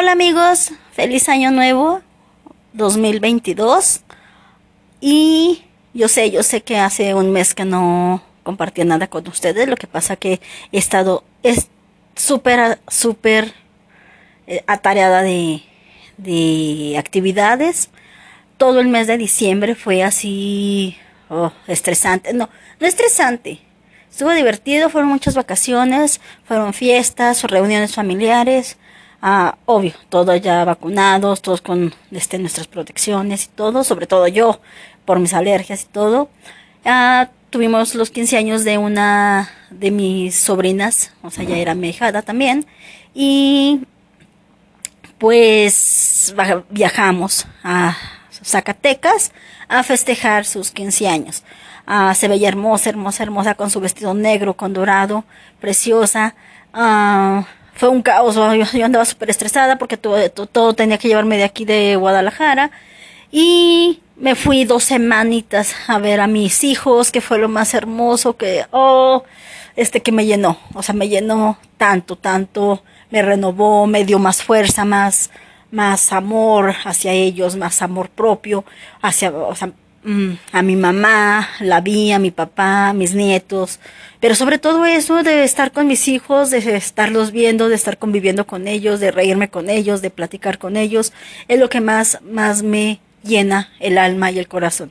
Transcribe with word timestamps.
Hola 0.00 0.12
amigos, 0.12 0.70
feliz 0.92 1.28
año 1.28 1.50
nuevo 1.50 2.02
2022. 2.72 4.02
Y 5.00 5.64
yo 5.92 6.06
sé, 6.06 6.30
yo 6.30 6.44
sé 6.44 6.60
que 6.60 6.78
hace 6.78 7.14
un 7.14 7.32
mes 7.32 7.52
que 7.52 7.64
no 7.64 8.22
compartí 8.44 8.84
nada 8.84 9.08
con 9.08 9.26
ustedes, 9.26 9.66
lo 9.66 9.74
que 9.74 9.88
pasa 9.88 10.14
que 10.14 10.40
he 10.70 10.78
estado 10.78 11.24
es 11.42 11.66
súper, 12.14 12.78
súper 12.86 13.52
eh, 14.46 14.62
atareada 14.68 15.22
de, 15.22 15.64
de 16.16 16.94
actividades. 16.96 17.90
Todo 18.56 18.78
el 18.78 18.86
mes 18.86 19.08
de 19.08 19.18
diciembre 19.18 19.74
fue 19.74 20.04
así, 20.04 20.96
oh, 21.28 21.50
estresante. 21.66 22.32
No, 22.34 22.48
no 22.78 22.86
estresante. 22.86 23.58
Estuvo 24.08 24.30
divertido, 24.30 24.90
fueron 24.90 25.10
muchas 25.10 25.34
vacaciones, 25.34 26.20
fueron 26.44 26.72
fiestas, 26.72 27.42
reuniones 27.42 27.96
familiares. 27.96 28.76
Ah, 29.20 29.58
obvio, 29.66 29.94
todos 30.08 30.40
ya 30.40 30.64
vacunados, 30.64 31.42
todos 31.42 31.60
con 31.60 31.92
este, 32.12 32.38
nuestras 32.38 32.68
protecciones 32.68 33.46
y 33.46 33.48
todo, 33.48 33.82
sobre 33.82 34.06
todo 34.06 34.28
yo, 34.28 34.60
por 35.04 35.18
mis 35.18 35.34
alergias 35.34 35.82
y 35.84 35.86
todo. 35.86 36.28
Ah, 36.84 37.28
tuvimos 37.50 37.94
los 37.94 38.10
15 38.10 38.36
años 38.36 38.64
de 38.64 38.78
una 38.78 39.50
de 39.70 39.90
mis 39.90 40.38
sobrinas, 40.38 41.12
o 41.22 41.30
sea, 41.30 41.44
ya 41.44 41.56
era 41.56 41.74
mi 41.74 41.88
hijada 41.88 42.22
también, 42.22 42.66
y 43.12 43.80
pues 45.18 46.34
viajamos 46.70 47.46
a 47.64 47.96
Zacatecas 48.44 49.32
a 49.68 49.82
festejar 49.82 50.44
sus 50.44 50.70
15 50.70 51.08
años. 51.08 51.42
Ah, 51.86 52.14
se 52.14 52.28
veía 52.28 52.48
hermosa, 52.48 52.90
hermosa, 52.90 53.22
hermosa 53.24 53.54
con 53.54 53.70
su 53.70 53.80
vestido 53.80 54.14
negro, 54.14 54.54
con 54.54 54.72
dorado, 54.72 55.24
preciosa. 55.60 56.34
Ah, 56.72 57.46
fue 57.78 57.88
un 57.88 58.02
caos, 58.02 58.34
yo, 58.74 58.84
andaba 58.84 59.04
súper 59.04 59.30
estresada 59.30 59.78
porque 59.78 59.96
todo, 59.96 60.30
todo, 60.30 60.74
tenía 60.74 60.98
que 60.98 61.08
llevarme 61.08 61.36
de 61.36 61.44
aquí 61.44 61.64
de 61.64 61.96
Guadalajara. 61.96 62.72
Y 63.30 64.00
me 64.16 64.34
fui 64.34 64.64
dos 64.64 64.84
semanitas 64.84 65.74
a 65.86 65.98
ver 65.98 66.20
a 66.20 66.26
mis 66.26 66.64
hijos, 66.64 67.12
que 67.12 67.20
fue 67.20 67.38
lo 67.38 67.48
más 67.48 67.74
hermoso 67.74 68.36
que, 68.36 68.66
oh, 68.72 69.22
este 69.76 70.02
que 70.02 70.10
me 70.10 70.26
llenó, 70.26 70.58
o 70.74 70.82
sea, 70.82 70.94
me 70.94 71.08
llenó 71.08 71.58
tanto, 71.76 72.16
tanto, 72.16 72.82
me 73.10 73.22
renovó, 73.22 73.86
me 73.86 74.04
dio 74.04 74.18
más 74.18 74.42
fuerza, 74.42 74.84
más, 74.84 75.30
más 75.70 76.12
amor 76.12 76.74
hacia 76.84 77.12
ellos, 77.12 77.54
más 77.54 77.80
amor 77.82 78.08
propio, 78.08 78.64
hacia, 79.02 79.30
o 79.30 79.54
sea, 79.54 79.70
a 80.52 80.62
mi 80.62 80.76
mamá, 80.76 81.48
la 81.60 81.80
vi, 81.80 82.12
a 82.12 82.18
mi 82.18 82.30
papá, 82.30 82.92
mis 82.92 83.14
nietos, 83.14 83.78
pero 84.20 84.34
sobre 84.34 84.58
todo 84.58 84.86
eso 84.86 85.22
de 85.22 85.44
estar 85.44 85.72
con 85.72 85.86
mis 85.86 86.08
hijos, 86.08 86.50
de 86.50 86.58
estarlos 86.76 87.30
viendo, 87.30 87.68
de 87.68 87.74
estar 87.74 87.98
conviviendo 87.98 88.46
con 88.46 88.68
ellos, 88.68 89.00
de 89.00 89.10
reírme 89.10 89.50
con 89.50 89.68
ellos, 89.68 90.00
de 90.00 90.10
platicar 90.10 90.58
con 90.58 90.76
ellos, 90.76 91.12
es 91.48 91.58
lo 91.58 91.68
que 91.68 91.80
más, 91.80 92.20
más 92.22 92.62
me 92.62 93.00
llena 93.22 93.70
el 93.80 93.98
alma 93.98 94.30
y 94.30 94.38
el 94.38 94.48
corazón. 94.48 94.90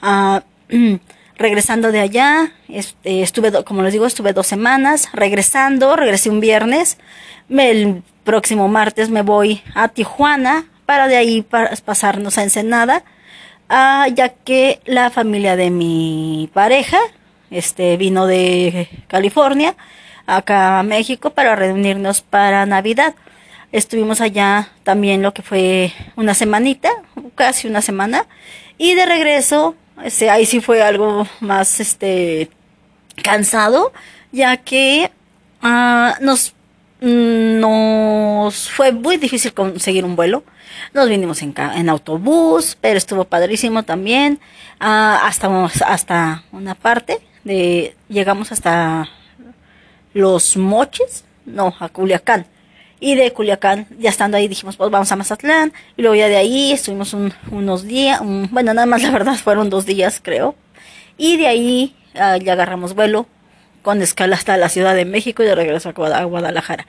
Ah, 0.00 0.44
regresando 1.36 1.92
de 1.92 2.00
allá, 2.00 2.52
este, 2.68 3.22
estuve, 3.22 3.64
como 3.64 3.82
les 3.82 3.92
digo, 3.92 4.06
estuve 4.06 4.32
dos 4.32 4.46
semanas, 4.46 5.08
regresando, 5.12 5.96
regresé 5.96 6.30
un 6.30 6.40
viernes, 6.40 6.96
el 7.50 8.02
próximo 8.24 8.68
martes 8.68 9.10
me 9.10 9.22
voy 9.22 9.62
a 9.74 9.88
Tijuana, 9.88 10.66
para 10.86 11.08
de 11.08 11.16
ahí 11.16 11.42
pasarnos 11.84 12.38
a 12.38 12.42
Ensenada, 12.42 13.04
Ah, 13.76 14.06
ya 14.06 14.28
que 14.28 14.78
la 14.84 15.10
familia 15.10 15.56
de 15.56 15.68
mi 15.68 16.48
pareja 16.54 16.96
este 17.50 17.96
vino 17.96 18.24
de 18.24 18.88
California 19.08 19.74
acá 20.26 20.78
a 20.78 20.84
México 20.84 21.30
para 21.30 21.56
reunirnos 21.56 22.20
para 22.20 22.66
Navidad. 22.66 23.16
Estuvimos 23.72 24.20
allá 24.20 24.68
también 24.84 25.22
lo 25.22 25.34
que 25.34 25.42
fue 25.42 25.92
una 26.14 26.34
semanita, 26.34 26.88
casi 27.34 27.66
una 27.66 27.82
semana, 27.82 28.26
y 28.78 28.94
de 28.94 29.06
regreso, 29.06 29.74
este, 30.04 30.30
ahí 30.30 30.46
sí 30.46 30.60
fue 30.60 30.80
algo 30.80 31.26
más 31.40 31.80
este 31.80 32.50
cansado, 33.24 33.92
ya 34.30 34.56
que 34.56 35.10
ah, 35.62 36.16
nos 36.20 36.54
fue 38.50 38.92
muy 38.92 39.16
difícil 39.16 39.52
conseguir 39.52 40.04
un 40.04 40.16
vuelo. 40.16 40.44
Nos 40.92 41.08
vinimos 41.08 41.42
en, 41.42 41.54
en 41.56 41.88
autobús, 41.88 42.76
pero 42.80 42.98
estuvo 42.98 43.24
padrísimo 43.24 43.82
también. 43.82 44.40
Ah, 44.80 45.20
hasta, 45.24 45.64
hasta 45.86 46.44
una 46.52 46.74
parte 46.74 47.20
de, 47.44 47.94
llegamos 48.08 48.52
hasta 48.52 49.08
los 50.12 50.56
moches, 50.56 51.24
no, 51.44 51.74
a 51.78 51.88
Culiacán. 51.88 52.46
Y 53.00 53.16
de 53.16 53.32
Culiacán, 53.32 53.86
ya 53.98 54.08
estando 54.08 54.36
ahí, 54.36 54.48
dijimos, 54.48 54.76
pues 54.76 54.90
vamos 54.90 55.10
a 55.12 55.16
Mazatlán. 55.16 55.72
Y 55.96 56.02
luego 56.02 56.14
ya 56.14 56.28
de 56.28 56.36
ahí 56.36 56.72
estuvimos 56.72 57.14
unos 57.50 57.82
días, 57.84 58.20
bueno, 58.22 58.72
nada 58.72 58.86
más 58.86 59.02
la 59.04 59.10
verdad 59.10 59.34
fueron 59.34 59.70
dos 59.70 59.86
días, 59.86 60.20
creo. 60.22 60.54
Y 61.16 61.36
de 61.36 61.46
ahí 61.46 61.96
ah, 62.14 62.38
ya 62.38 62.54
agarramos 62.54 62.94
vuelo 62.94 63.26
con 63.82 64.00
escala 64.00 64.36
hasta 64.36 64.56
la 64.56 64.70
Ciudad 64.70 64.94
de 64.94 65.04
México 65.04 65.42
y 65.42 65.46
de 65.46 65.54
regreso 65.54 65.90
a 65.90 66.24
Guadalajara. 66.24 66.86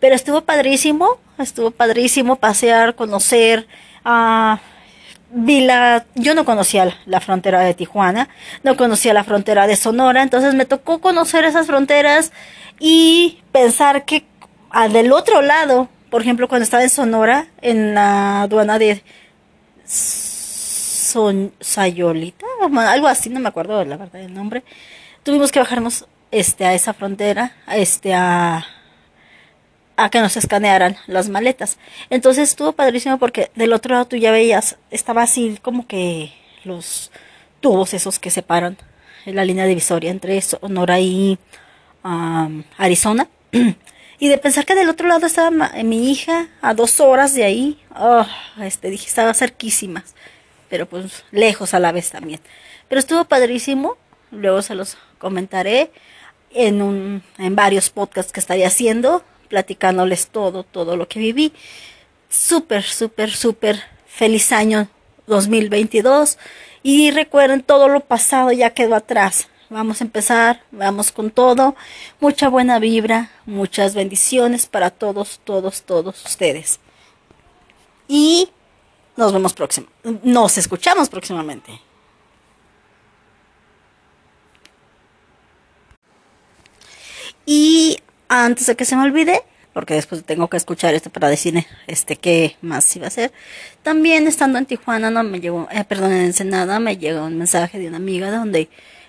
Pero 0.00 0.14
estuvo 0.14 0.42
padrísimo, 0.42 1.18
estuvo 1.38 1.70
padrísimo 1.70 2.36
pasear, 2.36 2.94
conocer. 2.94 3.66
a 4.04 4.60
vi 5.34 5.60
la, 5.60 6.06
yo 6.14 6.34
no 6.34 6.44
conocía 6.44 6.96
la 7.06 7.20
frontera 7.20 7.60
de 7.60 7.74
Tijuana, 7.74 8.28
no 8.62 8.76
conocía 8.76 9.12
la 9.12 9.24
frontera 9.24 9.66
de 9.66 9.76
Sonora, 9.76 10.22
entonces 10.22 10.54
me 10.54 10.64
tocó 10.64 11.00
conocer 11.00 11.44
esas 11.44 11.66
fronteras 11.66 12.32
y 12.78 13.40
pensar 13.52 14.04
que 14.04 14.24
al 14.70 14.92
del 14.92 15.12
otro 15.12 15.42
lado, 15.42 15.88
por 16.10 16.22
ejemplo, 16.22 16.48
cuando 16.48 16.64
estaba 16.64 16.84
en 16.84 16.90
Sonora, 16.90 17.48
en 17.60 17.94
la 17.94 18.42
aduana 18.42 18.78
de 18.78 19.02
Son 19.84 21.52
Sayolita, 21.60 22.46
algo 22.62 23.08
así, 23.08 23.28
no 23.28 23.40
me 23.40 23.48
acuerdo 23.48 23.84
la 23.84 23.96
verdad 23.96 24.20
del 24.20 24.34
nombre, 24.34 24.62
tuvimos 25.24 25.50
que 25.50 25.58
bajarnos 25.58 26.06
este, 26.30 26.64
a 26.64 26.74
esa 26.74 26.94
frontera, 26.94 27.52
este, 27.72 28.14
a, 28.14 28.64
a 29.96 30.10
que 30.10 30.20
nos 30.20 30.36
escanearan 30.36 30.96
las 31.06 31.28
maletas. 31.28 31.78
Entonces 32.10 32.50
estuvo 32.50 32.72
padrísimo 32.72 33.18
porque 33.18 33.50
del 33.54 33.72
otro 33.72 33.94
lado 33.94 34.06
tú 34.06 34.16
ya 34.16 34.32
veías, 34.32 34.76
estaba 34.90 35.22
así 35.22 35.58
como 35.62 35.86
que 35.86 36.32
los 36.64 37.10
tubos 37.60 37.94
esos 37.94 38.18
que 38.18 38.30
separan 38.30 38.76
la 39.26 39.44
línea 39.44 39.64
divisoria 39.64 40.10
entre 40.10 40.40
Sonora 40.40 41.00
y 41.00 41.38
Arizona. 42.02 43.28
y 44.18 44.28
de 44.28 44.38
pensar 44.38 44.66
que 44.66 44.74
del 44.74 44.88
otro 44.88 45.08
lado 45.08 45.26
estaba 45.26 45.50
mi 45.82 46.10
hija 46.10 46.48
a 46.60 46.74
dos 46.74 47.00
horas 47.00 47.34
de 47.34 47.44
ahí, 47.44 47.80
oh, 47.96 48.26
este, 48.60 48.90
dije, 48.90 49.06
estaba 49.06 49.34
cerquísimas, 49.34 50.14
pero 50.68 50.86
pues 50.86 51.24
lejos 51.30 51.74
a 51.74 51.78
la 51.78 51.92
vez 51.92 52.10
también. 52.10 52.40
Pero 52.88 52.98
estuvo 52.98 53.24
padrísimo, 53.24 53.96
luego 54.30 54.62
se 54.62 54.74
los 54.74 54.98
comentaré 55.18 55.90
en, 56.50 56.82
un, 56.82 57.22
en 57.38 57.56
varios 57.56 57.90
podcasts 57.90 58.32
que 58.32 58.40
estaría 58.40 58.66
haciendo, 58.66 59.24
platicándoles 59.48 60.28
todo, 60.28 60.64
todo 60.64 60.96
lo 60.96 61.08
que 61.08 61.18
viví. 61.18 61.52
Súper, 62.28 62.82
súper, 62.82 63.30
súper 63.30 63.82
feliz 64.06 64.52
año 64.52 64.88
2022. 65.26 66.38
Y 66.82 67.10
recuerden, 67.10 67.62
todo 67.62 67.88
lo 67.88 68.00
pasado 68.00 68.52
ya 68.52 68.70
quedó 68.70 68.94
atrás. 68.94 69.48
Vamos 69.70 70.00
a 70.00 70.04
empezar, 70.04 70.62
vamos 70.70 71.10
con 71.10 71.30
todo. 71.30 71.74
Mucha 72.20 72.48
buena 72.48 72.78
vibra, 72.78 73.30
muchas 73.46 73.94
bendiciones 73.94 74.66
para 74.66 74.90
todos, 74.90 75.40
todos, 75.44 75.82
todos 75.82 76.24
ustedes. 76.24 76.80
Y 78.06 78.50
nos 79.16 79.32
vemos 79.32 79.54
próximo. 79.54 79.86
Nos 80.22 80.58
escuchamos 80.58 81.08
próximamente. 81.08 81.80
Y 87.46 87.98
antes 88.42 88.66
de 88.66 88.74
que 88.74 88.84
se 88.84 88.96
me 88.96 89.02
olvide, 89.04 89.42
porque 89.72 89.94
después 89.94 90.24
tengo 90.24 90.48
que 90.48 90.56
escuchar 90.56 90.94
esto 90.94 91.10
para 91.10 91.28
decir 91.28 91.64
este 91.86 92.16
qué 92.16 92.56
más 92.62 92.94
iba 92.96 93.04
a 93.04 93.08
hacer. 93.08 93.32
También 93.82 94.26
estando 94.26 94.58
en 94.58 94.66
Tijuana, 94.66 95.10
no 95.10 95.22
me 95.22 95.40
llegó, 95.40 95.68
eh, 95.70 95.84
perdón, 95.84 96.12
en 96.12 96.22
Ensenada 96.22 96.80
me 96.80 96.96
llegó 96.96 97.24
un 97.24 97.38
mensaje 97.38 97.78
de 97.78 97.88
una 97.88 97.98
amiga 97.98 98.30
donde 98.30 98.68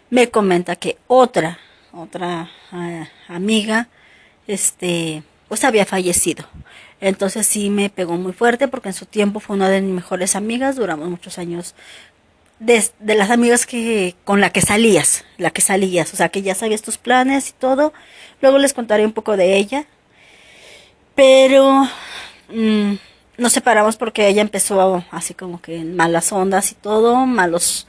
me 0.09 0.29
comenta 0.29 0.75
que 0.75 0.97
otra, 1.07 1.57
otra 1.91 2.51
eh, 2.73 3.07
amiga, 3.27 3.89
este, 4.47 5.23
pues 5.47 5.63
había 5.63 5.85
fallecido. 5.85 6.45
Entonces 7.01 7.47
sí 7.47 7.69
me 7.69 7.89
pegó 7.89 8.17
muy 8.17 8.33
fuerte 8.33 8.67
porque 8.67 8.89
en 8.89 8.94
su 8.94 9.05
tiempo 9.05 9.39
fue 9.39 9.55
una 9.55 9.69
de 9.69 9.81
mis 9.81 9.94
mejores 9.94 10.35
amigas, 10.35 10.75
duramos 10.75 11.09
muchos 11.09 11.38
años 11.39 11.75
de, 12.59 13.15
las 13.15 13.29
amigas 13.29 13.65
que 13.65 14.15
con 14.23 14.41
la 14.41 14.51
que 14.51 14.61
salías, 14.61 15.25
la 15.37 15.51
que 15.51 15.61
salías, 15.61 16.13
o 16.13 16.15
sea, 16.17 16.29
que 16.29 16.41
ya 16.41 16.55
sabías 16.55 16.81
tus 16.81 16.97
planes 16.97 17.49
y 17.49 17.53
todo. 17.53 17.93
Luego 18.41 18.57
les 18.57 18.73
contaré 18.73 19.05
un 19.05 19.13
poco 19.13 19.37
de 19.37 19.57
ella. 19.57 19.85
Pero 21.15 21.87
mm, 22.49 22.93
nos 23.37 23.53
separamos 23.53 23.97
porque 23.97 24.27
ella 24.27 24.41
empezó 24.41 25.03
así 25.11 25.33
como 25.33 25.61
que 25.61 25.77
en 25.77 25.95
malas 25.95 26.31
ondas 26.31 26.71
y 26.71 26.75
todo, 26.75 27.25
malos 27.25 27.87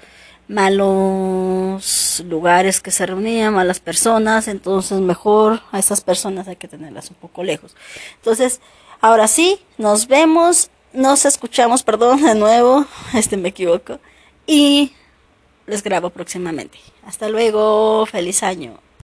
malos 0.49 2.23
lugares 2.27 2.81
que 2.81 2.91
se 2.91 3.07
reunían, 3.07 3.55
malas 3.55 3.81
personas, 3.81 4.49
entonces 4.49 5.01
mejor 5.01 5.61
a 5.73 5.79
esas 5.79 6.01
personas 6.01 6.49
hay 6.49 6.57
que 6.57 6.69
tenerlas 6.69 7.11
un 7.11 7.17
poco 7.17 7.43
lejos. 7.43 7.75
Entonces, 8.17 8.61
ahora 9.01 9.29
sí, 9.29 9.59
nos 9.79 10.07
vemos, 10.07 10.71
nos 10.93 11.25
escuchamos, 11.25 11.83
perdón, 11.85 12.23
de 12.23 12.35
nuevo, 12.35 12.87
este 13.15 13.37
me 13.37 13.49
equivoco, 13.49 13.99
y 14.47 14.93
les 15.67 15.83
grabo 15.83 16.11
próximamente. 16.11 16.79
Hasta 17.05 17.29
luego, 17.29 18.07
feliz 18.07 18.43
año. 18.43 18.79